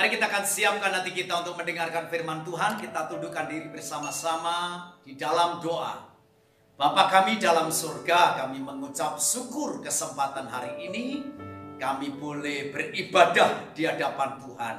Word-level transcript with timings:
Mari 0.00 0.16
kita 0.16 0.32
akan 0.32 0.44
siapkan 0.48 0.96
hati 0.96 1.12
kita 1.12 1.44
untuk 1.44 1.60
mendengarkan 1.60 2.08
firman 2.08 2.40
Tuhan. 2.40 2.80
Kita 2.80 3.04
tundukkan 3.04 3.52
diri 3.52 3.68
bersama-sama 3.68 4.88
di 5.04 5.12
dalam 5.12 5.60
doa. 5.60 6.08
Bapa 6.72 7.12
kami 7.12 7.36
dalam 7.36 7.68
surga, 7.68 8.40
kami 8.40 8.64
mengucap 8.64 9.20
syukur 9.20 9.84
kesempatan 9.84 10.48
hari 10.48 10.88
ini. 10.88 11.20
Kami 11.76 12.16
boleh 12.16 12.72
beribadah 12.72 13.76
di 13.76 13.84
hadapan 13.84 14.40
Tuhan. 14.40 14.76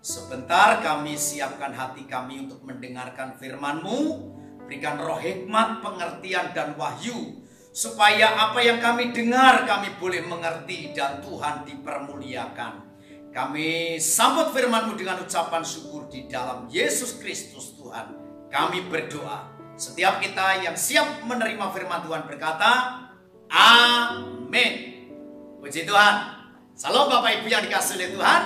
Sebentar 0.00 0.80
kami 0.80 1.20
siapkan 1.20 1.76
hati 1.76 2.08
kami 2.08 2.48
untuk 2.48 2.64
mendengarkan 2.64 3.36
firman-Mu. 3.36 4.00
Berikan 4.64 4.96
roh 5.04 5.20
hikmat, 5.20 5.84
pengertian, 5.84 6.56
dan 6.56 6.80
wahyu. 6.80 7.44
Supaya 7.76 8.48
apa 8.48 8.64
yang 8.64 8.80
kami 8.80 9.12
dengar 9.12 9.68
kami 9.68 10.00
boleh 10.00 10.24
mengerti 10.24 10.96
dan 10.96 11.20
Tuhan 11.20 11.68
dipermuliakan. 11.68 12.91
Kami 13.32 13.96
sambut 13.96 14.52
firman-Mu 14.52 14.92
dengan 14.92 15.16
ucapan 15.24 15.64
syukur 15.64 16.04
di 16.12 16.28
dalam 16.28 16.68
Yesus 16.68 17.16
Kristus 17.16 17.72
Tuhan. 17.80 18.12
Kami 18.52 18.84
berdoa. 18.92 19.48
Setiap 19.72 20.20
kita 20.20 20.60
yang 20.60 20.76
siap 20.76 21.24
menerima 21.24 21.64
firman 21.72 22.04
Tuhan 22.04 22.28
berkata, 22.28 23.00
Amin. 23.48 24.72
Puji 25.64 25.88
Tuhan. 25.88 26.14
Salam 26.76 27.08
Bapak 27.08 27.40
Ibu 27.40 27.48
yang 27.48 27.64
dikasih 27.64 27.96
oleh 27.96 28.10
Tuhan. 28.12 28.42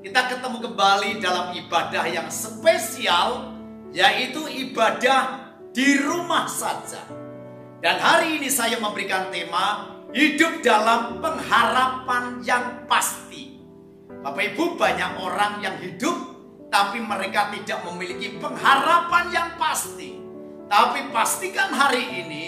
Kita 0.00 0.20
ketemu 0.32 0.58
kembali 0.64 1.10
dalam 1.20 1.46
ibadah 1.52 2.04
yang 2.08 2.32
spesial, 2.32 3.52
yaitu 3.92 4.48
ibadah 4.48 5.52
di 5.76 6.00
rumah 6.00 6.48
saja. 6.48 7.04
Dan 7.84 8.00
hari 8.00 8.40
ini 8.40 8.48
saya 8.48 8.80
memberikan 8.80 9.28
tema 9.28 9.92
hidup 10.16 10.64
dalam 10.64 11.20
pengharapan 11.20 12.40
yang 12.40 12.88
pasti. 12.88 13.21
Bapak 14.22 14.54
Ibu 14.54 14.78
banyak 14.78 15.18
orang 15.18 15.58
yang 15.58 15.76
hidup 15.82 16.14
tapi 16.70 17.02
mereka 17.02 17.50
tidak 17.50 17.82
memiliki 17.84 18.38
pengharapan 18.38 19.28
yang 19.34 19.48
pasti. 19.58 20.16
Tapi 20.70 21.12
pastikan 21.12 21.68
hari 21.68 22.24
ini 22.24 22.46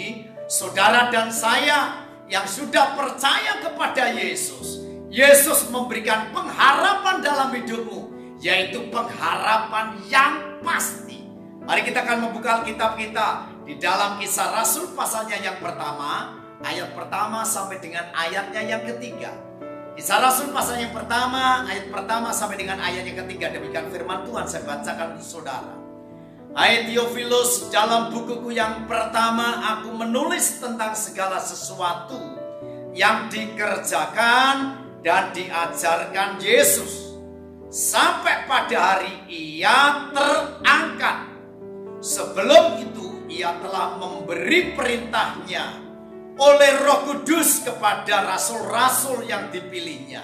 saudara 0.48 1.12
dan 1.12 1.28
saya 1.28 2.06
yang 2.30 2.48
sudah 2.48 2.96
percaya 2.96 3.60
kepada 3.60 4.08
Yesus, 4.16 4.80
Yesus 5.12 5.68
memberikan 5.68 6.32
pengharapan 6.32 7.20
dalam 7.20 7.52
hidupmu, 7.52 8.00
yaitu 8.40 8.88
pengharapan 8.88 10.00
yang 10.08 10.62
pasti. 10.64 11.27
Mari 11.68 11.84
kita 11.84 12.00
akan 12.00 12.30
membuka 12.30 12.64
Alkitab 12.64 12.96
kita 12.96 13.44
di 13.68 13.77
dalam 13.77 14.16
kisah 14.16 14.56
Rasul 14.56 14.96
pasalnya 14.96 15.36
yang 15.36 15.60
pertama, 15.60 16.38
ayat 16.64 16.96
pertama 16.96 17.44
sampai 17.44 17.77
dengan 17.77 18.08
ayatnya 18.16 18.62
yang 18.64 18.82
ketiga. 18.88 19.43
Kisah 19.94 20.18
Rasul 20.18 20.50
pasal 20.50 20.82
yang 20.82 20.90
pertama, 20.90 21.62
ayat 21.70 21.86
pertama 21.86 22.34
sampai 22.34 22.58
dengan 22.58 22.82
ayat 22.82 23.06
yang 23.06 23.14
ketiga. 23.22 23.54
Demikian 23.54 23.94
firman 23.94 24.26
Tuhan 24.26 24.42
saya 24.42 24.66
bacakan 24.66 25.14
untuk 25.14 25.22
saudara. 25.22 25.70
Hai 26.50 26.90
Theophilus, 26.90 27.70
dalam 27.70 28.10
bukuku 28.10 28.58
yang 28.58 28.90
pertama 28.90 29.78
aku 29.78 29.94
menulis 29.94 30.58
tentang 30.58 30.98
segala 30.98 31.38
sesuatu 31.38 32.18
yang 32.90 33.30
dikerjakan 33.30 34.82
dan 35.06 35.30
diajarkan 35.30 36.42
Yesus. 36.42 37.14
Sampai 37.70 38.50
pada 38.50 38.98
hari 38.98 39.14
ia 39.30 40.10
terangkat. 40.10 41.30
Sebelum 42.02 42.82
itu 42.82 43.30
ia 43.30 43.54
telah 43.62 43.94
memberi 44.02 44.74
perintahnya 44.74 45.83
oleh 46.34 46.72
Roh 46.82 47.00
Kudus 47.10 47.62
kepada 47.62 48.27
rasul-rasul 48.27 49.27
yang 49.30 49.54
dipilihnya, 49.54 50.22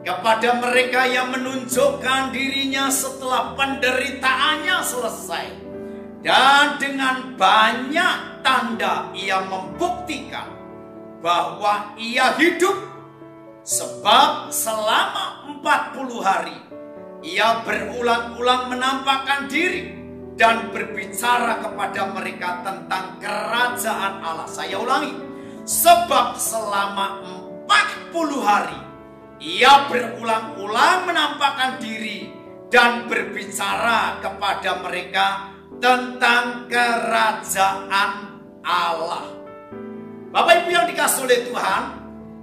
kepada 0.00 0.56
mereka 0.60 1.04
yang 1.04 1.32
menunjukkan 1.32 2.32
dirinya 2.32 2.88
setelah 2.88 3.52
penderitaannya 3.52 4.76
selesai, 4.80 5.46
dan 6.24 6.80
dengan 6.80 7.36
banyak 7.36 8.16
tanda 8.40 9.12
ia 9.12 9.44
membuktikan 9.44 10.48
bahwa 11.20 11.96
ia 12.00 12.36
hidup, 12.40 12.76
sebab 13.64 14.52
selama 14.52 15.56
40 15.60 16.20
hari 16.20 16.58
ia 17.24 17.64
berulang-ulang 17.64 18.68
menampakkan 18.68 19.48
diri 19.48 19.96
dan 20.36 20.68
berbicara 20.68 21.64
kepada 21.64 22.12
mereka 22.12 22.60
tentang 22.60 23.16
kerajaan 23.16 24.20
Allah. 24.20 24.44
Saya 24.44 24.76
ulangi, 24.76 25.16
Sebab 25.64 26.36
selama 26.36 27.24
40 27.64 28.44
hari 28.44 28.80
ia 29.40 29.88
berulang-ulang 29.88 31.08
menampakkan 31.08 31.80
diri 31.80 32.28
dan 32.68 33.08
berbicara 33.08 34.20
kepada 34.20 34.84
mereka 34.84 35.56
tentang 35.80 36.68
kerajaan 36.68 38.40
Allah. 38.60 39.24
Bapak 40.28 40.64
Ibu 40.64 40.68
yang 40.68 40.84
dikasih 40.84 41.24
oleh 41.24 41.48
Tuhan, 41.48 41.82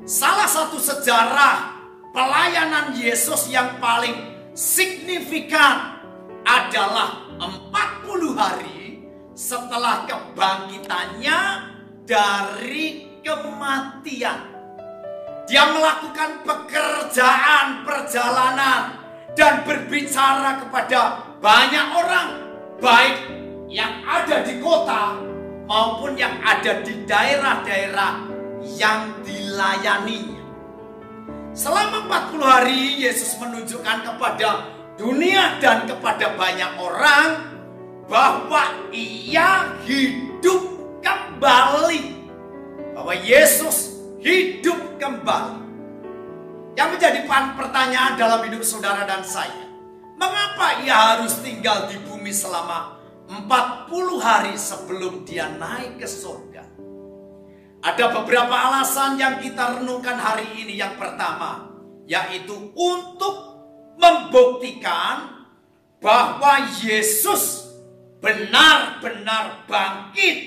salah 0.09 0.49
satu 0.49 0.81
sejarah 0.81 1.77
pelayanan 2.09 2.97
Yesus 2.97 3.53
yang 3.53 3.77
paling 3.77 4.17
signifikan 4.57 6.01
adalah 6.41 7.29
40 7.37 8.33
hari 8.33 9.05
setelah 9.37 10.09
kebangkitannya 10.09 11.39
dari 12.05 13.10
kematian. 13.21 14.39
Dia 15.49 15.63
melakukan 15.73 16.45
pekerjaan 16.45 17.83
perjalanan 17.83 19.01
dan 19.33 19.65
berbicara 19.65 20.61
kepada 20.65 21.25
banyak 21.41 21.87
orang, 21.97 22.27
baik 22.77 23.17
yang 23.71 24.03
ada 24.03 24.43
di 24.43 24.59
kota 24.59 25.17
maupun 25.65 26.19
yang 26.19 26.35
ada 26.43 26.83
di 26.83 27.07
daerah-daerah 27.07 28.27
yang 28.77 29.15
dilayaninya. 29.23 30.43
Selama 31.51 32.07
40 32.07 32.43
hari 32.43 32.79
Yesus 33.03 33.35
menunjukkan 33.39 34.07
kepada 34.07 34.71
dunia 34.95 35.59
dan 35.59 35.83
kepada 35.83 36.35
banyak 36.39 36.71
orang 36.79 37.29
bahwa 38.07 38.87
ia 38.91 39.75
hidup 39.83 40.63
kembali 41.03 42.20
bahwa 43.01 43.17
Yesus 43.17 43.97
hidup 44.21 45.01
kembali. 45.01 45.57
Yang 46.77 46.89
menjadi 46.93 47.19
pertanyaan 47.57 48.13
dalam 48.13 48.45
hidup 48.45 48.61
saudara 48.61 49.09
dan 49.09 49.25
saya. 49.25 49.65
Mengapa 50.21 50.85
ia 50.85 51.17
harus 51.17 51.41
tinggal 51.41 51.89
di 51.89 51.97
bumi 52.05 52.29
selama 52.29 53.01
40 53.25 53.89
hari 54.21 54.53
sebelum 54.53 55.25
dia 55.25 55.49
naik 55.49 55.97
ke 55.97 56.05
surga? 56.05 56.61
Ada 57.81 58.21
beberapa 58.21 58.53
alasan 58.53 59.17
yang 59.17 59.41
kita 59.41 59.81
renungkan 59.81 60.21
hari 60.21 60.45
ini. 60.61 60.77
Yang 60.77 61.01
pertama, 61.01 61.73
yaitu 62.05 62.53
untuk 62.77 63.65
membuktikan 63.97 65.49
bahwa 65.97 66.69
Yesus 66.85 67.65
benar-benar 68.21 69.65
bangkit 69.65 70.37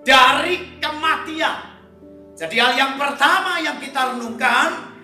dari 0.00 0.80
kematian. 0.80 1.69
Jadi 2.40 2.56
hal 2.56 2.72
yang 2.72 2.94
pertama 2.96 3.60
yang 3.60 3.76
kita 3.76 4.16
renungkan, 4.16 4.96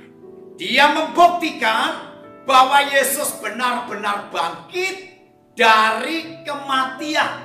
dia 0.57 0.89
membuktikan 0.97 2.17
bahwa 2.49 2.81
Yesus 2.89 3.37
benar-benar 3.45 4.33
bangkit 4.33 5.21
dari 5.53 6.41
kematian. 6.49 7.45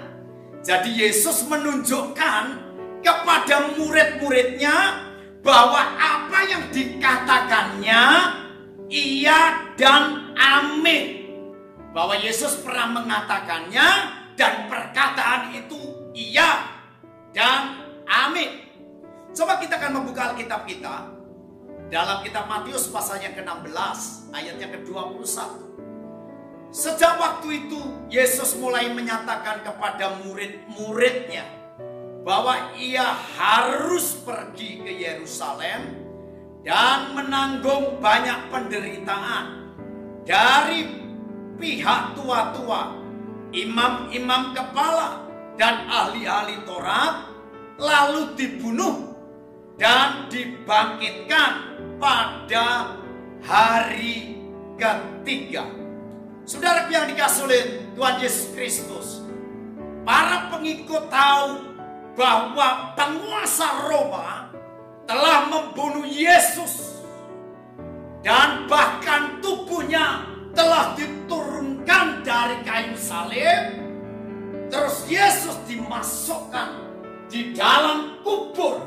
Jadi 0.64 0.96
Yesus 0.96 1.44
menunjukkan 1.44 2.44
kepada 3.04 3.76
murid-muridnya 3.76 5.04
bahwa 5.44 5.84
apa 6.00 6.40
yang 6.48 6.64
dikatakannya 6.72 8.04
iya 8.88 9.76
dan 9.76 10.32
amin. 10.40 11.28
Bahwa 11.92 12.16
Yesus 12.16 12.64
pernah 12.64 12.96
mengatakannya 12.96 13.88
dan 14.40 14.72
perkataan 14.72 15.52
itu 15.52 16.16
iya 16.16 16.64
dan 17.36 17.76
amin. 18.08 18.71
Coba 19.32 19.64
kita 19.64 19.80
akan 19.80 20.04
membuka 20.04 20.36
Alkitab 20.36 20.68
kita 20.68 21.08
dalam 21.88 22.20
kitab 22.20 22.52
Matius 22.52 22.92
pasal 22.92 23.24
yang 23.24 23.32
ke-16 23.32 24.32
ayat 24.36 24.56
yang 24.60 24.72
ke-21. 24.76 25.72
Sejak 26.72 27.20
waktu 27.20 27.68
itu 27.68 27.80
Yesus 28.08 28.56
mulai 28.60 28.92
menyatakan 28.92 29.64
kepada 29.64 30.20
murid-muridnya 30.24 31.44
bahwa 32.24 32.76
ia 32.80 33.08
harus 33.40 34.20
pergi 34.24 34.84
ke 34.84 34.92
Yerusalem 35.00 36.00
dan 36.64 37.16
menanggung 37.16 38.00
banyak 38.00 38.52
penderitaan 38.52 39.76
dari 40.24 40.88
pihak 41.60 42.16
tua-tua, 42.16 43.00
imam-imam 43.52 44.56
kepala 44.56 45.24
dan 45.60 45.88
ahli-ahli 45.92 46.64
Taurat 46.64 47.28
lalu 47.76 48.32
dibunuh 48.40 49.11
dan 49.80 50.28
dibangkitkan 50.28 51.52
pada 52.02 52.98
hari 53.46 54.42
ketiga. 54.76 55.68
Saudara 56.44 56.90
yang 56.90 57.06
dikasih 57.06 57.46
oleh 57.46 57.64
Tuhan 57.94 58.16
Yesus 58.20 58.46
Kristus, 58.58 59.08
para 60.02 60.50
pengikut 60.50 61.08
tahu 61.08 61.72
bahwa 62.18 62.98
penguasa 62.98 63.88
Roma 63.88 64.52
telah 65.08 65.48
membunuh 65.48 66.08
Yesus 66.08 67.04
dan 68.22 68.68
bahkan 68.70 69.42
tubuhnya 69.42 70.26
telah 70.52 70.94
diturunkan 70.94 72.22
dari 72.22 72.58
kayu 72.68 72.96
salib 73.00 73.80
terus 74.68 75.04
Yesus 75.08 75.56
dimasukkan 75.68 76.70
di 77.32 77.56
dalam 77.56 78.20
kubur 78.24 78.84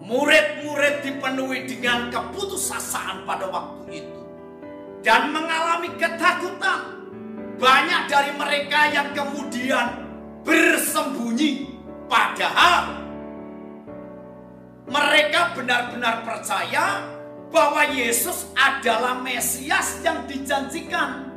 murid-murid 0.00 1.04
dipenuhi 1.04 1.68
dengan 1.68 2.08
keputusasaan 2.08 3.28
pada 3.28 3.46
waktu 3.52 4.04
itu 4.04 4.20
dan 5.04 5.32
mengalami 5.32 5.92
ketakutan 5.96 7.00
banyak 7.60 8.02
dari 8.08 8.32
mereka 8.36 8.80
yang 8.88 9.08
kemudian 9.12 9.86
bersembunyi 10.44 11.76
padahal 12.08 13.00
mereka 14.90 15.54
benar-benar 15.54 16.26
percaya 16.26 17.04
bahwa 17.50 17.82
Yesus 17.90 18.50
adalah 18.54 19.18
Mesias 19.22 20.02
yang 20.02 20.26
dijanjikan. 20.26 21.30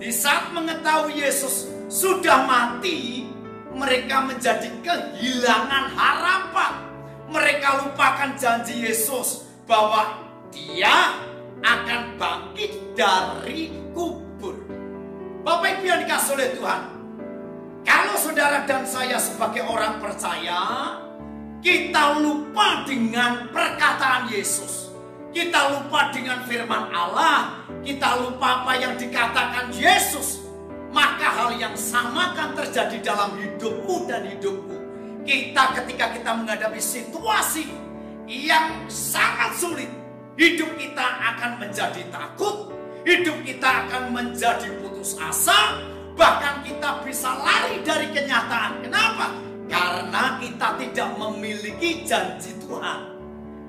Di 0.00 0.08
saat 0.08 0.52
mengetahui 0.56 1.20
Yesus 1.20 1.68
sudah 1.92 2.44
mati, 2.48 3.28
mereka 3.72 4.24
menjadi 4.24 4.68
kehilangan 4.84 5.84
harapan. 5.92 6.72
Mereka 7.30 7.86
lupakan 7.86 8.34
janji 8.34 8.82
Yesus 8.82 9.46
bahwa 9.68 10.24
Dia 10.50 11.20
akan 11.62 12.18
bangkit 12.18 12.98
dari 12.98 13.70
kubur. 13.94 14.58
Bapak 15.46 15.78
Ibu 15.78 15.84
yang 15.86 16.00
dikasih 16.02 16.34
oleh 16.34 16.48
Tuhan, 16.58 16.80
kalau 17.82 18.14
saudara 18.18 18.62
dan 18.66 18.82
saya 18.86 19.18
sebagai 19.18 19.66
orang 19.66 20.02
percaya, 20.02 20.94
kita 21.62 22.18
lupa 22.18 22.82
dengan 22.82 23.46
perkataan 23.54 24.26
Yesus. 24.26 24.90
Kita 25.30 25.78
lupa 25.78 26.10
dengan 26.10 26.42
firman 26.44 26.90
Allah. 26.90 27.62
Kita 27.80 28.18
lupa 28.18 28.66
apa 28.66 28.74
yang 28.76 28.98
dikatakan 28.98 29.70
Yesus. 29.70 30.42
Maka 30.92 31.24
hal 31.24 31.50
yang 31.56 31.72
sama 31.78 32.34
akan 32.34 32.58
terjadi 32.58 33.00
dalam 33.00 33.38
hidupmu 33.38 34.10
dan 34.10 34.28
hidupku. 34.28 34.81
Kita 35.22 35.78
ketika 35.78 36.10
kita 36.10 36.30
menghadapi 36.34 36.82
situasi 36.82 37.70
yang 38.26 38.90
sangat 38.90 39.54
sulit. 39.54 39.90
Hidup 40.34 40.74
kita 40.74 41.06
akan 41.34 41.62
menjadi 41.62 42.02
takut. 42.10 42.74
Hidup 43.06 43.38
kita 43.46 43.86
akan 43.86 44.10
menjadi 44.10 44.72
putus 44.82 45.14
asa. 45.22 45.78
Bahkan 46.18 46.66
kita 46.66 47.06
bisa 47.06 47.38
lari 47.38 47.82
dari 47.86 48.10
kenyataan. 48.10 48.82
Kenapa? 48.82 49.30
Karena 49.70 50.36
kita 50.42 50.68
tidak 50.80 51.08
memiliki 51.16 52.02
janji 52.02 52.52
Tuhan. 52.60 53.14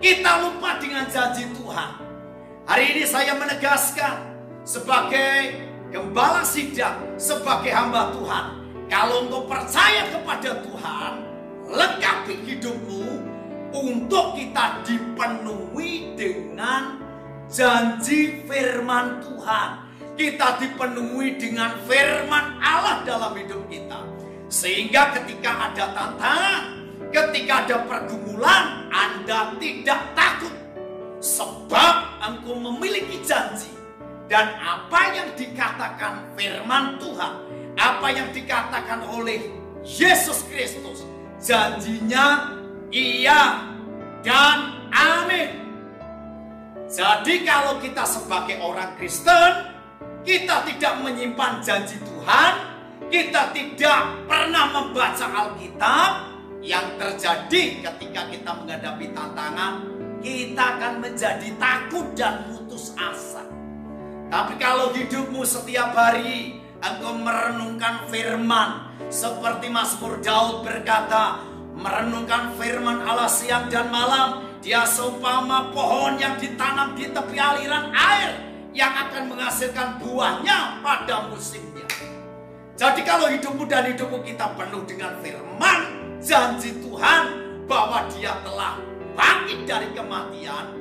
Kita 0.02 0.32
lupa 0.44 0.82
dengan 0.82 1.06
janji 1.08 1.48
Tuhan. 1.54 1.90
Hari 2.64 2.86
ini 2.96 3.04
saya 3.08 3.36
menegaskan 3.36 4.24
sebagai 4.64 5.60
gembala 5.92 6.42
sidang, 6.42 6.98
sebagai 7.20 7.72
hamba 7.72 8.12
Tuhan. 8.16 8.46
Kalau 8.92 9.28
engkau 9.28 9.48
percaya 9.48 10.12
kepada 10.12 10.60
Tuhan, 10.64 11.33
lengkapi 11.74 12.38
hidupmu 12.46 13.06
untuk 13.74 14.38
kita 14.38 14.86
dipenuhi 14.86 16.14
dengan 16.14 17.02
janji 17.50 18.46
firman 18.46 19.20
Tuhan. 19.26 19.70
Kita 20.14 20.62
dipenuhi 20.62 21.42
dengan 21.42 21.74
firman 21.90 22.62
Allah 22.62 23.02
dalam 23.02 23.34
hidup 23.34 23.66
kita. 23.66 24.06
Sehingga 24.46 25.18
ketika 25.18 25.74
ada 25.74 25.90
tantangan, 25.90 26.62
ketika 27.10 27.66
ada 27.66 27.78
pergumulan, 27.90 28.94
Anda 28.94 29.58
tidak 29.58 30.14
takut. 30.14 30.54
Sebab 31.18 32.22
engkau 32.22 32.62
memiliki 32.62 33.26
janji. 33.26 33.74
Dan 34.30 34.54
apa 34.62 35.18
yang 35.18 35.34
dikatakan 35.34 36.38
firman 36.38 37.02
Tuhan, 37.02 37.34
apa 37.74 38.08
yang 38.14 38.30
dikatakan 38.30 39.02
oleh 39.10 39.50
Yesus 39.82 40.46
Kristus, 40.46 41.04
janjinya 41.44 42.56
iya 42.90 43.68
dan 44.24 44.88
amin. 44.96 45.60
Jadi 46.88 47.44
kalau 47.44 47.84
kita 47.84 48.08
sebagai 48.08 48.64
orang 48.64 48.96
Kristen, 48.96 49.76
kita 50.24 50.64
tidak 50.72 51.04
menyimpan 51.04 51.60
janji 51.60 52.00
Tuhan, 52.00 52.54
kita 53.12 53.52
tidak 53.52 54.00
pernah 54.30 54.72
membaca 54.72 55.26
Alkitab, 55.26 56.34
yang 56.64 56.96
terjadi 56.96 57.84
ketika 57.84 58.22
kita 58.32 58.52
menghadapi 58.56 59.12
tantangan, 59.12 59.84
kita 60.24 60.64
akan 60.80 60.94
menjadi 61.04 61.50
takut 61.60 62.08
dan 62.16 62.48
putus 62.48 62.96
asa. 62.96 63.44
Tapi 64.32 64.56
kalau 64.56 64.96
hidupmu 64.96 65.44
setiap 65.44 65.92
hari 65.92 66.63
engkau 66.84 67.16
merenungkan 67.16 68.04
firman, 68.12 68.92
seperti 69.08 69.72
Mazmur 69.72 70.20
Daud 70.20 70.68
berkata, 70.68 71.40
merenungkan 71.74 72.60
firman 72.60 73.08
Allah 73.08 73.32
siang 73.32 73.72
dan 73.72 73.88
malam, 73.88 74.60
dia 74.60 74.84
seumpama 74.84 75.72
pohon 75.72 76.20
yang 76.20 76.36
ditanam 76.36 76.92
di 76.96 77.08
tepi 77.08 77.40
aliran 77.40 77.92
air 77.96 78.32
yang 78.76 78.92
akan 78.92 79.32
menghasilkan 79.32 80.00
buahnya 80.04 80.84
pada 80.84 81.32
musimnya. 81.32 81.88
Jadi 82.76 83.02
kalau 83.06 83.32
hidupmu 83.32 83.64
dan 83.70 83.88
hidupmu 83.92 84.26
kita 84.26 84.50
penuh 84.58 84.84
dengan 84.84 85.14
firman 85.24 85.80
janji 86.20 86.74
Tuhan 86.84 87.24
bahwa 87.70 88.08
dia 88.12 88.34
telah 88.44 88.76
bangkit 89.14 89.70
dari 89.70 89.88
kematian, 89.94 90.74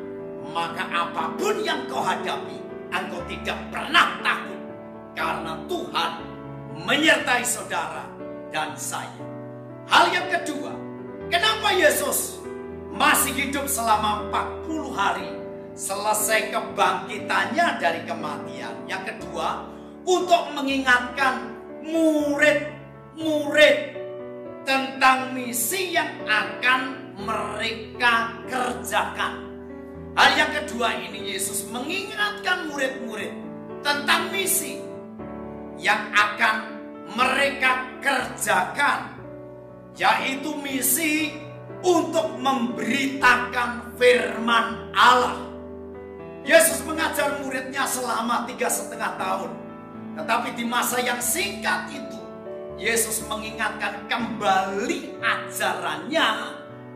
maka 0.51 0.89
apa 0.89 1.37
pun 1.37 1.61
yang 1.61 1.85
kau 1.87 2.01
hadapi, 2.01 2.59
engkau 2.91 3.21
tidak 3.29 3.59
pernah 3.69 4.19
takut 4.25 4.52
karena 5.13 5.61
Tuhan 5.69 6.13
menyertai 6.83 7.45
saudara 7.45 8.05
dan 8.53 8.77
saya. 8.77 9.23
Hal 9.89 10.09
yang 10.13 10.29
kedua, 10.29 10.73
kenapa 11.29 11.75
Yesus 11.75 12.41
masih 12.93 13.33
hidup 13.35 13.67
selama 13.69 14.29
40 14.29 14.93
hari 14.93 15.31
selesai 15.77 16.53
kebangkitannya 16.53 17.67
dari 17.81 18.01
kematian? 18.09 18.75
Yang 18.89 19.17
kedua, 19.17 19.69
untuk 20.07 20.53
mengingatkan 20.57 21.51
murid-murid 21.83 23.79
tentang 24.63 25.35
misi 25.35 25.95
yang 25.95 26.11
akan 26.27 27.15
mereka 27.19 28.39
kerjakan. 28.47 29.51
Hal 30.13 30.31
yang 30.37 30.53
kedua 30.53 30.93
ini 30.99 31.33
Yesus 31.33 31.67
mengingatkan 31.73 32.69
murid-murid 32.69 33.33
tentang 33.81 34.29
misi 34.31 34.82
yang 35.83 36.15
akan 36.15 36.57
mereka 37.13 37.91
kerjakan 37.99 39.19
yaitu 39.99 40.55
misi 40.63 41.37
untuk 41.83 42.39
memberitakan 42.39 43.99
firman 43.99 44.95
Allah. 44.95 45.43
Yesus 46.47 46.81
mengajar 46.87 47.43
muridnya 47.43 47.87
selama 47.87 48.47
tiga 48.47 48.71
setengah 48.71 49.15
tahun 49.19 49.63
tetapi 50.13 50.53
di 50.53 50.65
masa 50.69 51.01
yang 51.01 51.21
singkat 51.25 51.89
itu, 51.89 52.21
Yesus 52.77 53.25
mengingatkan 53.25 54.05
kembali 54.13 55.17
ajarannya 55.25 56.29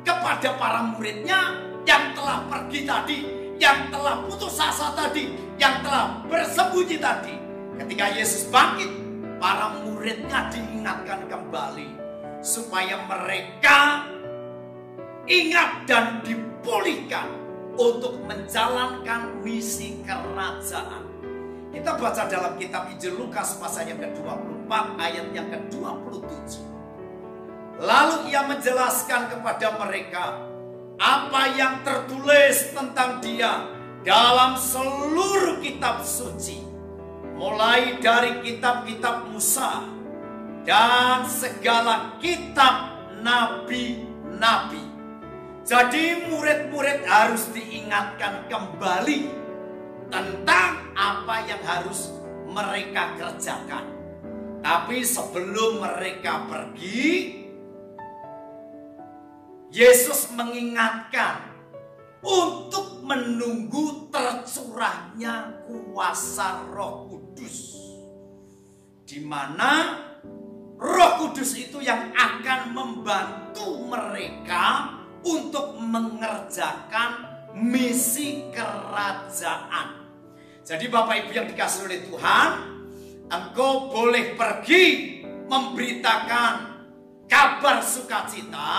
kepada 0.05 0.53
para 0.61 0.81
muridnya 0.93 1.57
yang 1.89 2.13
telah 2.13 2.45
pergi 2.45 2.85
tadi, 2.85 3.19
yang 3.57 3.89
telah 3.89 4.21
putus 4.29 4.61
asa 4.61 4.93
tadi, 4.93 5.33
yang 5.57 5.81
telah 5.81 6.21
bersembunyi 6.29 6.97
tadi. 7.01 7.36
Ketika 7.77 8.07
Yesus 8.17 8.49
bangkit, 8.49 8.89
para 9.37 9.77
muridnya 9.85 10.49
diingatkan 10.49 11.29
kembali 11.29 11.93
supaya 12.41 13.05
mereka 13.05 14.09
ingat 15.29 15.85
dan 15.85 16.25
dipulihkan 16.25 17.29
untuk 17.77 18.17
menjalankan 18.25 19.45
misi 19.45 20.01
kerajaan. 20.07 21.05
Kita 21.69 21.93
baca 22.01 22.25
dalam 22.25 22.57
kitab 22.57 22.89
Injil 22.89 23.21
Lukas 23.21 23.61
pasal 23.61 23.93
yang 23.93 24.01
ke-24 24.01 24.73
ayat 24.97 25.27
yang 25.37 25.53
ke-27. 25.53 26.65
Lalu 27.77 28.33
ia 28.33 28.49
menjelaskan 28.49 29.29
kepada 29.29 29.77
mereka 29.77 30.41
apa 30.97 31.43
yang 31.53 31.85
tertulis 31.85 32.73
tentang 32.73 33.21
dia 33.21 33.69
dalam 34.01 34.57
seluruh 34.57 35.61
kitab 35.61 36.01
suci. 36.01 36.76
Mulai 37.37 38.01
dari 38.01 38.41
kitab-kitab 38.41 39.29
Musa 39.29 39.85
dan 40.65 41.29
segala 41.29 42.17
kitab 42.17 42.97
nabi-nabi. 43.21 44.83
Jadi 45.67 46.31
murid-murid 46.31 47.05
harus 47.05 47.51
diingatkan 47.53 48.49
kembali 48.49 49.29
tentang 50.09 50.95
apa 50.95 51.37
yang 51.45 51.63
harus 51.67 52.15
mereka 52.49 53.19
kerjakan. 53.19 53.85
Tapi 54.63 55.03
sebelum 55.03 55.83
mereka 55.83 56.47
pergi, 56.47 57.37
Yesus 59.71 60.33
mengingatkan 60.33 61.56
untuk 62.27 63.07
menunggu 63.07 64.11
tercurahnya 64.11 65.63
kuasa 65.63 66.67
Roh 66.75 67.07
Kudus, 67.07 67.79
di 69.07 69.23
mana 69.23 70.03
Roh 70.75 71.13
Kudus 71.23 71.55
itu 71.55 71.79
yang 71.79 72.11
akan 72.11 72.75
membantu 72.75 73.87
mereka 73.87 74.99
untuk 75.23 75.79
mengerjakan 75.79 77.31
misi 77.55 78.51
kerajaan. 78.51 80.03
Jadi 80.67 80.91
Bapak 80.91 81.25
Ibu 81.25 81.31
yang 81.31 81.47
dikasih 81.47 81.87
oleh 81.87 82.03
Tuhan, 82.11 82.51
engkau 83.31 83.87
boleh 83.95 84.35
pergi 84.35 84.85
memberitakan 85.47 86.55
kabar 87.31 87.79
sukacita, 87.87 88.75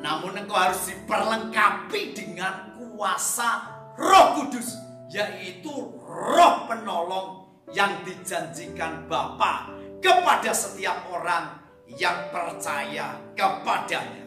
namun 0.00 0.32
engkau 0.36 0.56
harus 0.56 0.88
diperlengkapi 0.88 2.16
dengan 2.16 2.74
kuasa 2.76 3.68
Roh 4.00 4.40
Kudus, 4.40 4.76
yaitu 5.12 5.72
Roh 6.08 6.66
penolong 6.66 7.48
yang 7.70 8.00
dijanjikan 8.02 9.06
Bapa 9.06 9.70
kepada 10.00 10.50
setiap 10.50 11.06
orang 11.12 11.60
yang 11.86 12.32
percaya 12.32 13.20
kepadanya. 13.36 14.24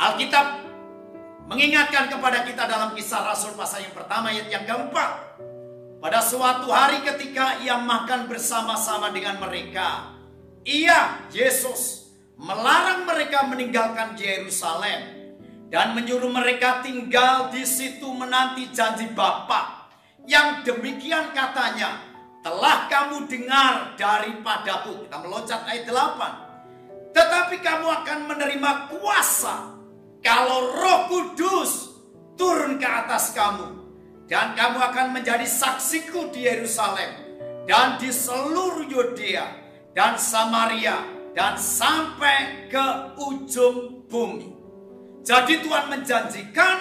Alkitab 0.00 0.64
mengingatkan 1.46 2.08
kepada 2.08 2.48
kita 2.48 2.64
dalam 2.64 2.96
kisah 2.96 3.22
Rasul 3.28 3.52
pasal 3.52 3.84
yang 3.84 3.94
pertama 3.94 4.32
ayat 4.32 4.48
yang 4.48 4.64
keempat 4.64 5.10
pada 6.02 6.18
suatu 6.18 6.66
hari 6.72 7.04
ketika 7.06 7.62
ia 7.62 7.78
makan 7.78 8.26
bersama-sama 8.26 9.14
dengan 9.14 9.38
mereka, 9.38 10.18
ia 10.66 11.22
Yesus 11.30 12.01
melarang 12.38 13.04
mereka 13.08 13.48
meninggalkan 13.48 14.16
Yerusalem 14.16 15.22
dan 15.72 15.96
menyuruh 15.96 16.28
mereka 16.28 16.84
tinggal 16.84 17.48
di 17.48 17.64
situ 17.64 18.04
menanti 18.12 18.68
janji 18.72 19.08
Bapa. 19.16 19.88
Yang 20.22 20.70
demikian 20.70 21.34
katanya, 21.34 21.98
telah 22.44 22.86
kamu 22.86 23.26
dengar 23.26 23.96
daripadaku. 23.98 25.08
Kita 25.08 25.16
meloncat 25.18 25.60
ayat 25.66 25.88
8. 25.88 27.16
Tetapi 27.16 27.56
kamu 27.60 27.86
akan 28.02 28.18
menerima 28.30 28.70
kuasa 28.92 29.72
kalau 30.22 30.72
Roh 30.72 31.00
Kudus 31.10 31.92
turun 32.38 32.80
ke 32.80 32.88
atas 32.88 33.34
kamu 33.36 33.82
dan 34.30 34.56
kamu 34.56 34.78
akan 34.80 35.06
menjadi 35.12 35.44
saksiku 35.44 36.32
di 36.32 36.48
Yerusalem 36.48 37.10
dan 37.68 38.00
di 38.00 38.08
seluruh 38.08 38.88
Yudea 38.88 39.44
dan 39.92 40.16
Samaria 40.16 41.21
dan 41.32 41.56
sampai 41.56 42.68
ke 42.68 43.16
ujung 43.16 44.04
bumi. 44.08 44.52
Jadi 45.22 45.64
Tuhan 45.64 45.88
menjanjikan 45.88 46.76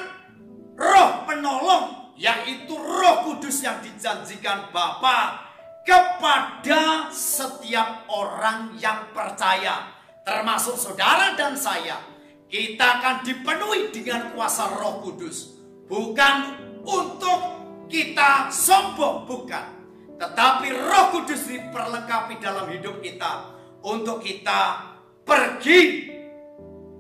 roh 0.76 1.12
penolong 1.28 2.16
yaitu 2.20 2.74
roh 2.76 3.26
kudus 3.26 3.64
yang 3.64 3.80
dijanjikan 3.80 4.70
Bapa 4.70 5.48
kepada 5.82 7.10
setiap 7.10 8.06
orang 8.12 8.78
yang 8.78 9.10
percaya 9.16 9.90
termasuk 10.22 10.78
saudara 10.78 11.34
dan 11.34 11.58
saya 11.58 11.98
kita 12.46 13.02
akan 13.02 13.26
dipenuhi 13.26 13.90
dengan 13.90 14.30
kuasa 14.38 14.70
roh 14.78 15.02
kudus 15.02 15.58
bukan 15.90 16.62
untuk 16.86 17.62
kita 17.92 18.48
sombong 18.48 19.28
bukan. 19.28 19.84
Tetapi 20.16 20.68
Roh 20.72 21.06
Kudus 21.12 21.50
diperlengkapi 21.50 22.40
dalam 22.40 22.72
hidup 22.72 23.04
kita 23.04 23.60
untuk 23.82 24.22
kita 24.22 24.94
pergi 25.26 26.12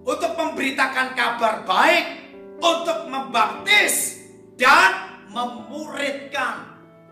untuk 0.01 0.33
memberitakan 0.33 1.13
kabar 1.13 1.61
baik, 1.65 2.05
untuk 2.57 3.05
membaptis 3.09 4.25
dan 4.57 5.21
memuridkan 5.29 6.65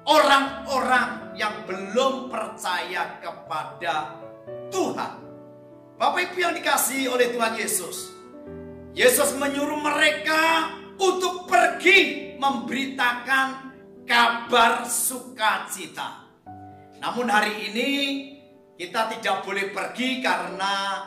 orang-orang 0.05 1.37
yang 1.37 1.53
belum 1.69 2.33
percaya 2.33 3.21
kepada 3.21 4.19
Tuhan. 4.73 5.13
Bapak 5.99 6.31
Ibu 6.31 6.37
yang 6.39 6.55
dikasihi 6.55 7.11
oleh 7.11 7.29
Tuhan 7.31 7.53
Yesus. 7.59 8.15
Yesus 8.95 9.35
menyuruh 9.37 9.79
mereka 9.79 10.73
untuk 10.97 11.45
pergi 11.45 12.33
memberitakan 12.39 13.47
kabar 14.03 14.83
sukacita. 14.87 16.25
Namun 16.99 17.31
hari 17.31 17.71
ini 17.71 17.89
kita 18.79 19.11
tidak 19.11 19.43
boleh 19.43 19.75
pergi 19.75 20.23
karena 20.23 21.03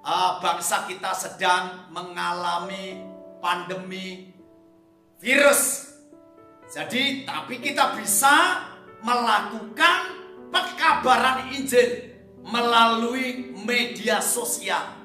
uh, 0.00 0.40
bangsa 0.40 0.88
kita 0.88 1.12
sedang 1.12 1.92
mengalami 1.92 2.96
pandemi 3.44 4.32
virus. 5.20 5.92
Jadi, 6.72 7.28
tapi 7.28 7.60
kita 7.60 7.92
bisa 8.00 8.64
melakukan 9.04 10.00
pekabaran 10.48 11.52
Injil 11.52 12.16
melalui 12.40 13.52
media 13.68 14.24
sosial. 14.24 14.96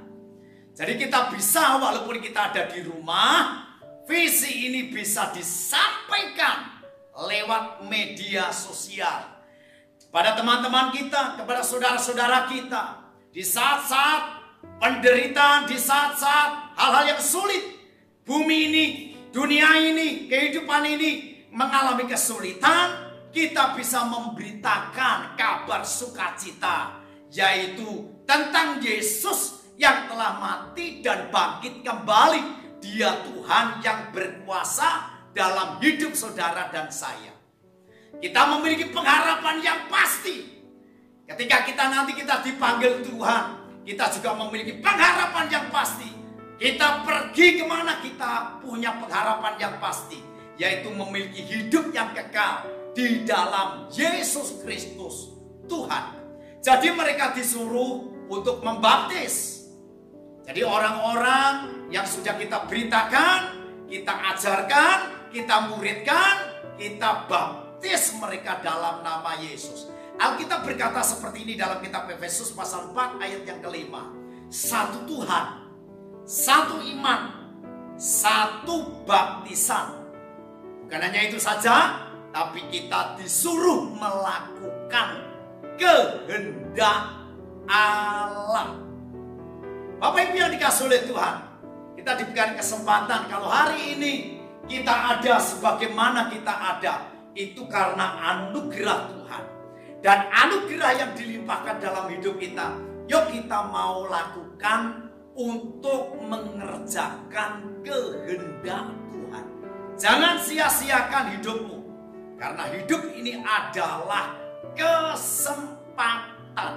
Jadi 0.71 0.95
kita 0.95 1.35
bisa 1.35 1.75
walaupun 1.83 2.23
kita 2.23 2.55
ada 2.55 2.63
di 2.71 2.79
rumah, 2.79 3.65
Visi 4.05 4.69
ini 4.69 4.93
bisa 4.93 5.33
disampaikan 5.33 6.77
lewat 7.25 7.89
media 7.89 8.53
sosial. 8.53 9.34
Kepada 10.15 10.31
teman-teman 10.31 10.95
kita, 10.95 11.35
kepada 11.35 11.59
saudara-saudara 11.59 12.47
kita. 12.47 13.03
Di 13.35 13.43
saat-saat 13.43 14.47
penderitaan, 14.79 15.67
di 15.67 15.75
saat-saat 15.75 16.71
hal-hal 16.79 17.11
yang 17.11 17.19
sulit. 17.19 17.59
Bumi 18.23 18.71
ini, 18.71 18.85
dunia 19.35 19.75
ini, 19.75 20.31
kehidupan 20.31 20.87
ini 20.87 21.43
mengalami 21.51 22.07
kesulitan. 22.07 23.11
Kita 23.27 23.75
bisa 23.75 24.07
memberitakan 24.07 25.35
kabar 25.35 25.83
sukacita. 25.83 26.95
Yaitu 27.27 28.23
tentang 28.23 28.79
Yesus 28.79 29.67
yang 29.75 30.07
telah 30.07 30.39
mati 30.39 31.03
dan 31.03 31.27
bangkit 31.27 31.83
kembali 31.83 32.79
dia 32.79 33.19
Tuhan 33.19 33.83
yang 33.83 34.15
berkuasa 34.15 35.11
dalam 35.35 35.75
hidup 35.83 36.15
saudara 36.15 36.71
dan 36.71 36.87
saya. 36.87 37.34
Kita 38.19 38.41
memiliki 38.55 38.91
pengharapan 38.91 39.59
yang 39.59 39.79
pasti. 39.91 40.47
Ketika 41.25 41.65
kita 41.65 41.83
nanti 41.89 42.13
kita 42.15 42.39
dipanggil 42.45 43.01
Tuhan, 43.03 43.43
kita 43.83 44.05
juga 44.13 44.37
memiliki 44.39 44.79
pengharapan 44.79 45.45
yang 45.51 45.65
pasti. 45.73 46.09
Kita 46.55 47.03
pergi 47.03 47.59
ke 47.59 47.65
mana 47.67 47.99
kita 47.99 48.63
punya 48.63 48.95
pengharapan 48.95 49.53
yang 49.59 49.75
pasti. 49.83 50.21
Yaitu 50.55 50.87
memiliki 50.95 51.43
hidup 51.43 51.91
yang 51.91 52.15
kekal 52.15 52.63
di 52.95 53.27
dalam 53.27 53.91
Yesus 53.91 54.63
Kristus 54.63 55.35
Tuhan. 55.67 56.15
Jadi 56.63 56.95
mereka 56.95 57.35
disuruh 57.35 58.07
untuk 58.31 58.63
membaptis. 58.63 59.67
Jadi 60.47 60.63
orang-orang 60.63 61.89
yang 61.91 62.07
sudah 62.07 62.39
kita 62.39 62.63
beritakan, 62.69 63.39
kita 63.91 64.13
ajarkan, 64.33 64.97
kita 65.35 65.55
muridkan, 65.67 66.35
kita 66.79 67.27
baptis 67.27 67.64
mereka 68.17 68.63
dalam 68.65 69.05
nama 69.05 69.37
Yesus. 69.37 69.91
Alkitab 70.15 70.63
berkata 70.63 71.03
seperti 71.03 71.43
ini 71.43 71.53
dalam 71.59 71.83
kitab 71.83 72.07
Efesus 72.07 72.55
pasal 72.55 72.95
4 72.95 73.19
ayat 73.19 73.43
yang 73.43 73.59
kelima. 73.59 74.15
Satu 74.47 75.03
Tuhan, 75.03 75.67
satu 76.23 76.79
iman, 76.79 77.21
satu 77.99 79.03
baptisan. 79.03 80.07
Bukan 80.85 81.01
hanya 81.01 81.27
itu 81.27 81.35
saja, 81.35 82.07
tapi 82.31 82.63
kita 82.71 83.19
disuruh 83.19 83.91
melakukan 83.91 85.09
kehendak 85.75 87.27
Allah. 87.67 88.79
Bapak 89.99 90.31
Ibu 90.31 90.35
yang 90.37 90.51
dikasih 90.53 90.87
oleh 90.87 91.01
Tuhan, 91.09 91.35
kita 91.99 92.11
diberikan 92.21 92.53
kesempatan 92.53 93.25
kalau 93.27 93.49
hari 93.49 93.97
ini 93.97 94.13
kita 94.69 95.17
ada 95.17 95.41
sebagaimana 95.41 96.29
kita 96.29 96.53
ada 96.53 97.14
itu 97.35 97.67
karena 97.67 98.15
anugerah 98.33 99.11
Tuhan. 99.11 99.43
Dan 99.99 100.19
anugerah 100.31 100.91
yang 100.95 101.11
dilimpahkan 101.13 101.83
dalam 101.83 102.07
hidup 102.09 102.39
kita 102.39 102.95
yuk 103.05 103.29
kita 103.29 103.69
mau 103.69 104.09
lakukan 104.09 105.11
untuk 105.35 106.15
mengerjakan 106.25 107.83
kehendak 107.83 108.87
Tuhan. 109.11 109.45
Jangan 109.99 110.35
sia-siakan 110.41 111.37
hidupmu 111.37 111.77
karena 112.39 112.63
hidup 112.71 113.01
ini 113.13 113.43
adalah 113.43 114.35
kesempatan. 114.73 116.73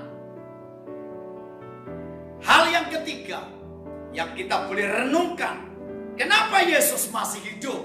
Hal 2.38 2.62
yang 2.70 2.86
ketiga 2.90 3.46
yang 4.14 4.34
kita 4.34 4.66
boleh 4.66 4.86
renungkan. 4.86 5.66
Kenapa 6.18 6.66
Yesus 6.66 7.14
masih 7.14 7.38
hidup 7.46 7.78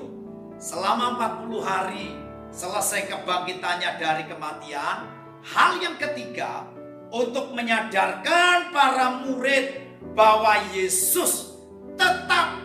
selama 0.58 1.22
40 1.46 1.62
hari 1.62 2.18
selesai 2.54 3.10
kebangkitannya 3.10 3.98
dari 3.98 4.24
kematian. 4.30 5.10
Hal 5.44 5.82
yang 5.82 6.00
ketiga, 6.00 6.70
untuk 7.14 7.52
menyadarkan 7.52 8.72
para 8.72 9.22
murid 9.26 9.84
bahwa 10.14 10.62
Yesus 10.72 11.54
tetap 11.98 12.58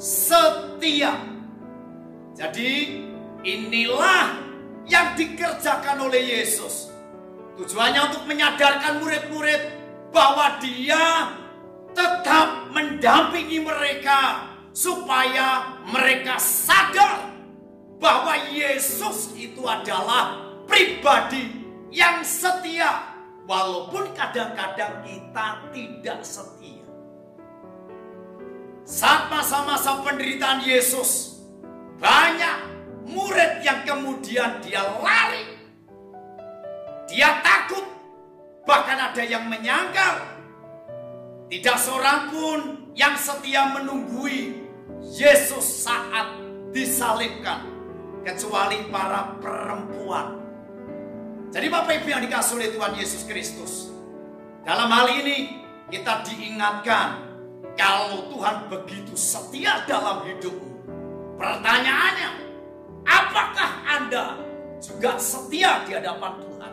setia. 0.00 1.16
Jadi 2.38 3.02
inilah 3.42 4.38
yang 4.86 5.18
dikerjakan 5.18 6.06
oleh 6.08 6.22
Yesus. 6.38 6.88
Tujuannya 7.60 8.00
untuk 8.08 8.24
menyadarkan 8.24 9.04
murid-murid 9.04 9.62
bahwa 10.14 10.56
dia 10.64 11.36
tetap 11.92 12.70
mendampingi 12.72 13.60
mereka 13.60 14.48
supaya 14.70 15.76
mereka 15.90 16.38
sadar 16.38 17.09
bahwa 18.00 18.34
Yesus 18.48 19.36
itu 19.36 19.60
adalah 19.62 20.40
pribadi 20.64 21.52
yang 21.92 22.24
setia 22.24 23.12
walaupun 23.44 24.10
kadang-kadang 24.16 25.04
kita 25.04 25.46
tidak 25.70 26.18
setia. 26.24 26.82
Saat 28.88 29.30
masa-masa 29.30 30.02
penderitaan 30.02 30.64
Yesus 30.66 31.38
banyak 32.00 32.56
murid 33.06 33.62
yang 33.62 33.84
kemudian 33.86 34.58
dia 34.64 34.82
lari 34.98 35.60
dia 37.10 37.42
takut, 37.42 37.82
bahkan 38.62 39.10
ada 39.10 39.22
yang 39.26 39.50
menyangkal. 39.50 40.22
Tidak 41.50 41.74
seorang 41.74 42.30
pun 42.30 42.58
yang 42.94 43.18
setia 43.18 43.74
menunggui 43.74 44.62
Yesus 45.18 45.82
saat 45.82 46.38
disalibkan, 46.70 47.66
kecuali 48.24 48.88
para 48.92 49.36
perempuan. 49.40 50.40
Jadi 51.50 51.66
Bapak 51.66 51.92
Ibu 52.02 52.08
yang 52.08 52.22
dikasih 52.22 52.52
oleh 52.62 52.70
Tuhan 52.70 52.92
Yesus 52.94 53.22
Kristus, 53.26 53.90
dalam 54.62 54.86
hal 54.86 55.10
ini 55.10 55.66
kita 55.90 56.22
diingatkan 56.22 57.26
kalau 57.74 58.30
Tuhan 58.30 58.70
begitu 58.70 59.16
setia 59.18 59.82
dalam 59.88 60.22
hidupmu. 60.22 60.70
Pertanyaannya, 61.40 62.30
apakah 63.02 63.70
Anda 63.88 64.24
juga 64.78 65.18
setia 65.18 65.82
di 65.88 65.96
hadapan 65.96 66.32
Tuhan? 66.38 66.72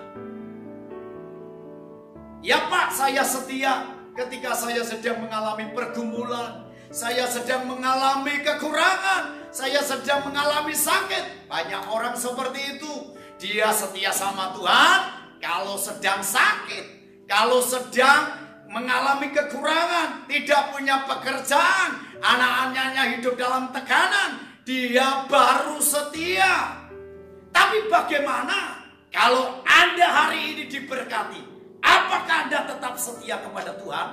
Ya 2.45 2.59
Pak, 2.69 2.93
saya 2.93 3.25
setia 3.25 3.97
ketika 4.13 4.53
saya 4.57 4.81
sedang 4.85 5.25
mengalami 5.25 5.69
pergumulan. 5.73 6.69
Saya 6.87 7.27
sedang 7.27 7.67
mengalami 7.67 8.41
kekurangan. 8.41 9.36
Saya 9.51 9.79
sedang 9.83 10.27
mengalami 10.27 10.75
sakit. 10.75 11.47
Banyak 11.47 11.83
orang 11.87 12.15
seperti 12.15 12.77
itu. 12.77 12.93
Dia 13.37 13.69
setia 13.71 14.11
sama 14.11 14.51
Tuhan 14.57 14.99
kalau 15.39 15.77
sedang 15.77 16.19
sakit. 16.19 16.85
Kalau 17.29 17.63
sedang 17.63 18.33
mengalami 18.67 19.31
kekurangan. 19.31 20.27
Tidak 20.27 20.61
punya 20.75 21.07
pekerjaan. 21.07 22.19
Anak-anaknya 22.19 23.03
hidup 23.17 23.39
dalam 23.39 23.71
tekanan. 23.71 24.61
Dia 24.67 25.25
baru 25.31 25.79
setia. 25.79 26.83
Tapi 27.55 27.87
bagaimana 27.87 28.83
kalau 29.09 29.63
Anda 29.63 30.07
hari 30.11 30.53
ini 30.53 30.63
diberkati? 30.67 31.41
Apakah 31.81 32.45
Anda 32.45 32.67
tetap 32.67 32.99
setia 32.99 33.39
kepada 33.39 33.73
Tuhan? 33.79 34.09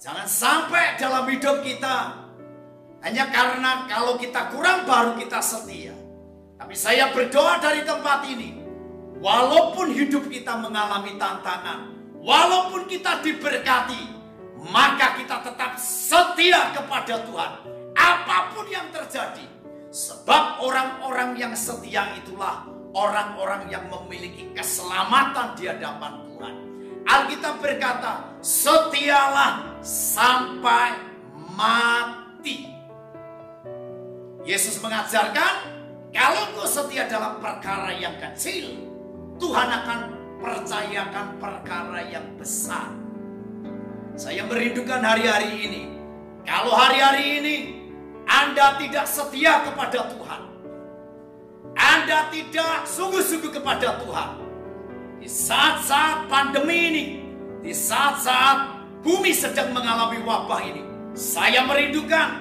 Jangan 0.00 0.28
sampai 0.28 0.96
dalam 1.00 1.24
hidup 1.28 1.60
kita 1.60 2.25
hanya 3.06 3.30
karena 3.30 3.86
kalau 3.86 4.18
kita 4.18 4.50
kurang 4.50 4.82
baru 4.82 5.14
kita 5.14 5.38
setia. 5.38 5.94
Tapi 6.58 6.74
saya 6.74 7.14
berdoa 7.14 7.62
dari 7.62 7.86
tempat 7.86 8.26
ini, 8.26 8.58
walaupun 9.22 9.94
hidup 9.94 10.26
kita 10.26 10.58
mengalami 10.58 11.14
tantangan, 11.14 11.94
walaupun 12.18 12.90
kita 12.90 13.22
diberkati, 13.22 14.10
maka 14.74 15.14
kita 15.22 15.38
tetap 15.46 15.78
setia 15.78 16.74
kepada 16.74 17.22
Tuhan. 17.22 17.52
Apa 17.94 18.50
pun 18.50 18.66
yang 18.66 18.90
terjadi, 18.90 19.46
sebab 19.94 20.58
orang-orang 20.66 21.38
yang 21.38 21.54
setia 21.54 22.10
itulah 22.18 22.66
orang-orang 22.90 23.70
yang 23.70 23.86
memiliki 23.86 24.50
keselamatan 24.50 25.54
di 25.54 25.70
hadapan 25.70 26.26
Tuhan. 26.26 26.54
Alkitab 27.06 27.62
berkata, 27.62 28.34
setialah 28.42 29.78
sampai 29.78 30.98
mati. 31.54 32.75
Yesus 34.46 34.78
mengajarkan, 34.78 35.74
kalau 36.14 36.54
kau 36.54 36.64
setia 36.70 37.10
dalam 37.10 37.42
perkara 37.42 37.90
yang 37.98 38.14
kecil, 38.22 38.78
Tuhan 39.42 39.68
akan 39.68 39.98
percayakan 40.38 41.26
perkara 41.42 42.06
yang 42.06 42.24
besar. 42.38 42.94
Saya 44.14 44.46
merindukan 44.46 45.02
hari-hari 45.02 45.50
ini. 45.66 45.82
Kalau 46.46 46.72
hari-hari 46.72 47.42
ini 47.42 47.56
Anda 48.24 48.78
tidak 48.78 49.04
setia 49.10 49.66
kepada 49.66 50.14
Tuhan, 50.14 50.46
anda 51.76 52.32
tidak 52.32 52.88
sungguh-sungguh 52.88 53.52
kepada 53.52 54.00
Tuhan. 54.00 54.30
Di 55.20 55.28
saat-saat 55.28 56.24
pandemi 56.30 56.78
ini, 56.88 57.04
di 57.60 57.72
saat-saat 57.76 58.72
bumi 59.04 59.36
sedang 59.36 59.76
mengalami 59.76 60.24
wabah 60.24 60.60
ini, 60.64 60.82
saya 61.12 61.68
merindukan 61.68 62.40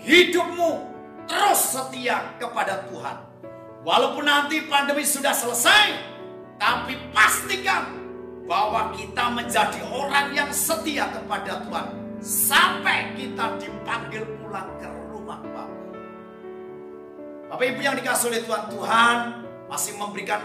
hidupmu 0.00 0.89
terus 1.30 1.78
setia 1.78 2.34
kepada 2.42 2.90
Tuhan. 2.90 3.16
Walaupun 3.86 4.26
nanti 4.26 4.66
pandemi 4.66 5.06
sudah 5.06 5.32
selesai, 5.32 5.94
tapi 6.58 6.98
pastikan 7.14 7.96
bahwa 8.44 8.90
kita 8.98 9.30
menjadi 9.30 9.80
orang 9.94 10.34
yang 10.34 10.50
setia 10.50 11.06
kepada 11.14 11.62
Tuhan 11.64 11.86
sampai 12.18 13.14
kita 13.14 13.56
dipanggil 13.62 14.26
pulang 14.42 14.68
ke 14.82 14.90
rumah 15.14 15.38
Bapak. 15.40 15.70
Bapak 17.46 17.64
Ibu 17.64 17.80
yang 17.80 17.96
dikasih 17.96 18.26
oleh 18.34 18.42
Tuhan, 18.44 18.62
Tuhan 18.74 19.16
masih 19.70 19.92
memberikan 19.96 20.42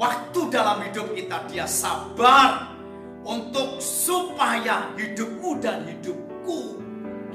waktu 0.00 0.40
dalam 0.48 0.80
hidup 0.80 1.12
kita. 1.12 1.44
Dia 1.46 1.68
sabar 1.68 2.72
untuk 3.22 3.78
supaya 3.84 4.90
hidupmu 4.96 5.60
dan 5.60 5.86
hidupku 5.86 6.82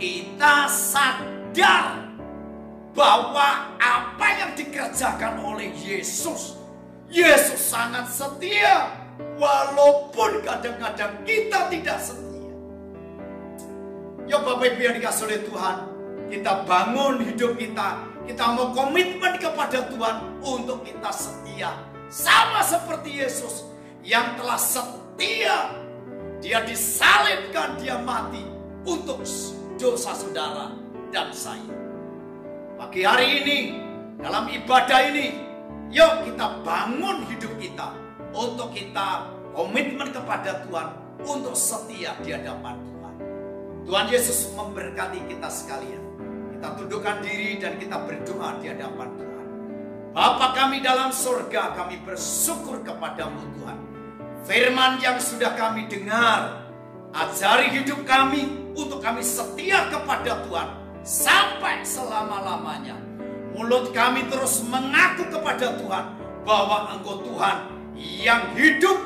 kita 0.02 0.66
sadar 0.66 2.01
bahwa 2.92 3.76
apa 3.80 4.28
yang 4.36 4.52
dikerjakan 4.56 5.40
oleh 5.44 5.72
Yesus, 5.76 6.60
Yesus 7.08 7.60
sangat 7.60 8.08
setia 8.12 8.92
walaupun 9.40 10.44
kadang-kadang 10.44 11.24
kita 11.24 11.72
tidak 11.72 11.98
setia. 12.00 12.56
Ya 14.28 14.40
Bapak 14.40 14.76
Ibu 14.76 14.80
yang 14.80 14.96
dikasih 15.00 15.24
oleh 15.28 15.40
Tuhan, 15.44 15.78
kita 16.32 16.52
bangun 16.64 17.24
hidup 17.26 17.56
kita 17.60 18.12
kita 18.32 18.54
mau 18.54 18.70
komitmen 18.70 19.42
kepada 19.42 19.90
Tuhan 19.90 20.40
untuk 20.46 20.86
kita 20.86 21.10
setia. 21.10 21.74
Sama 22.12 22.62
seperti 22.62 23.18
Yesus 23.18 23.66
yang 24.06 24.38
telah 24.38 24.56
setia. 24.56 25.76
Dia 26.42 26.66
disalibkan, 26.66 27.78
dia 27.78 28.02
mati 28.02 28.42
untuk 28.82 29.22
dosa 29.78 30.12
saudara 30.18 30.74
dan 31.14 31.30
saya. 31.36 31.81
Pagi 32.82 33.06
hari 33.06 33.46
ini, 33.46 33.58
dalam 34.18 34.50
ibadah 34.50 35.14
ini, 35.14 35.38
yuk 35.94 36.26
kita 36.26 36.66
bangun 36.66 37.30
hidup 37.30 37.54
kita 37.62 37.94
untuk 38.34 38.74
kita 38.74 39.30
komitmen 39.54 40.10
kepada 40.10 40.66
Tuhan 40.66 40.90
untuk 41.22 41.54
setia 41.54 42.18
di 42.26 42.34
hadapan 42.34 42.82
Tuhan. 42.82 43.14
Tuhan 43.86 44.06
Yesus 44.10 44.50
memberkati 44.58 45.30
kita 45.30 45.46
sekalian. 45.54 46.02
Kita 46.58 46.74
tundukkan 46.74 47.22
diri 47.22 47.62
dan 47.62 47.78
kita 47.78 48.02
berdoa 48.02 48.58
di 48.58 48.74
hadapan 48.74 49.10
Tuhan. 49.14 49.48
Bapa 50.18 50.48
kami 50.58 50.82
dalam 50.82 51.14
surga, 51.14 51.78
kami 51.78 52.02
bersyukur 52.02 52.82
kepadamu 52.82 53.62
Tuhan. 53.62 53.78
Firman 54.50 54.98
yang 55.06 55.22
sudah 55.22 55.54
kami 55.54 55.86
dengar, 55.86 56.66
ajari 57.14 57.78
hidup 57.78 58.02
kami 58.10 58.74
untuk 58.74 59.06
kami 59.06 59.22
setia 59.22 59.86
kepada 59.94 60.42
Tuhan 60.50 60.81
sampai 61.02 61.82
selama-lamanya. 61.82 62.98
Mulut 63.52 63.92
kami 63.92 64.26
terus 64.32 64.64
mengaku 64.66 65.28
kepada 65.28 65.76
Tuhan 65.76 66.06
bahwa 66.48 66.96
Engkau 66.96 67.20
Tuhan 67.26 67.58
yang 68.00 68.56
hidup, 68.56 68.98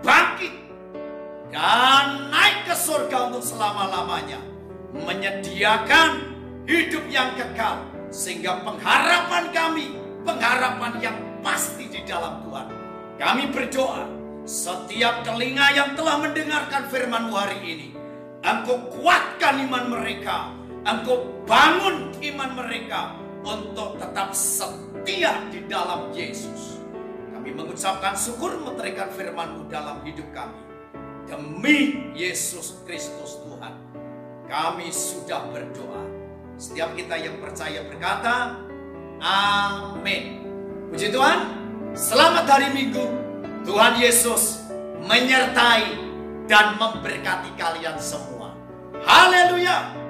bangkit, 0.00 0.54
dan 1.50 2.30
naik 2.30 2.70
ke 2.70 2.74
surga 2.76 3.32
untuk 3.32 3.42
selama-lamanya 3.42 4.38
menyediakan 4.94 6.10
hidup 6.64 7.04
yang 7.10 7.34
kekal 7.34 7.82
sehingga 8.08 8.62
pengharapan 8.64 9.44
kami 9.50 9.86
pengharapan 10.26 10.92
yang 10.98 11.16
pasti 11.40 11.86
di 11.86 12.02
dalam 12.02 12.42
Tuhan. 12.42 12.66
Kami 13.16 13.44
berdoa 13.54 14.04
setiap 14.46 15.22
telinga 15.22 15.72
yang 15.74 15.94
telah 15.94 16.20
mendengarkan 16.22 16.90
firman 16.90 17.30
hari 17.30 17.58
ini, 17.62 17.88
Engkau 18.42 18.90
kuatkan 18.90 19.62
iman 19.66 19.84
mereka, 19.90 20.55
Engkau 20.86 21.42
bangun 21.42 22.14
iman 22.14 22.50
mereka 22.62 23.18
untuk 23.42 23.98
tetap 23.98 24.30
setia 24.30 25.42
di 25.50 25.66
dalam 25.66 26.14
Yesus. 26.14 26.78
Kami 27.34 27.50
mengucapkan 27.50 28.14
syukur 28.14 28.54
meterikan 28.62 29.10
firman-Mu 29.10 29.66
dalam 29.66 30.06
hidup 30.06 30.30
kami. 30.30 30.62
Demi 31.26 32.06
Yesus 32.14 32.86
Kristus 32.86 33.42
Tuhan, 33.42 33.74
kami 34.46 34.94
sudah 34.94 35.50
berdoa. 35.50 36.06
Setiap 36.54 36.94
kita 36.94 37.18
yang 37.18 37.42
percaya 37.42 37.82
berkata, 37.82 38.62
Amin. 39.18 40.46
Puji 40.94 41.10
Tuhan, 41.10 41.38
selamat 41.98 42.46
hari 42.46 42.70
Minggu. 42.70 43.10
Tuhan 43.66 43.98
Yesus 43.98 44.62
menyertai 45.02 45.98
dan 46.46 46.78
memberkati 46.78 47.58
kalian 47.58 47.98
semua. 47.98 48.54
Haleluya! 49.02 50.05